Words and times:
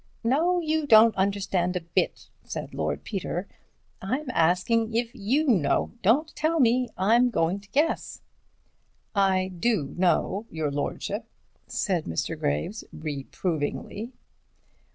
"No, 0.23 0.59
you 0.59 0.87
don't 0.87 1.13
understand 1.15 1.75
a 1.75 1.81
bit," 1.81 2.31
said 2.43 2.73
Lord 2.73 3.03
Peter. 3.03 3.47
"I'm 4.01 4.31
asking 4.31 4.95
if 4.95 5.11
you 5.13 5.45
know—don't 5.47 6.35
tell 6.35 6.59
me, 6.59 6.89
I'm 6.97 7.29
going 7.29 7.59
to 7.59 7.69
guess." 7.69 8.23
"I 9.13 9.49
do 9.55 9.93
know, 9.95 10.47
your 10.49 10.71
lordship," 10.71 11.25
said 11.67 12.05
Mr. 12.05 12.35
Graves, 12.35 12.83
reprovingly. 12.91 14.11